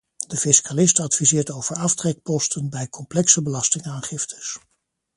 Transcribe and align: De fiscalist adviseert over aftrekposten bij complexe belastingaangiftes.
De 0.27 0.37
fiscalist 0.37 0.99
adviseert 0.99 1.51
over 1.51 1.75
aftrekposten 1.77 2.69
bij 2.69 2.87
complexe 2.89 3.41
belastingaangiftes. 3.41 4.59